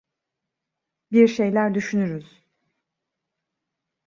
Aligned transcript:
Bir 1.11 1.27
şeyler 1.27 1.73
düşünürüz. 1.75 2.43